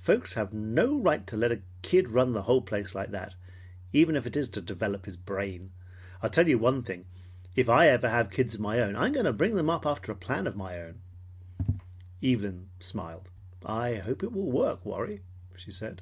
[0.00, 3.34] Folks have no right to let a kid run the whole place like that,
[3.92, 5.70] even if it is to develop his brain.
[6.22, 7.04] I'll tell you one thing,
[7.56, 9.84] if ever I have any kids of my own, I'm going to bring them up
[9.84, 11.00] after a plan of my own."
[12.22, 13.28] Evelyn smiled.
[13.66, 15.20] "I hope it will work, Warry,"
[15.56, 16.00] she said.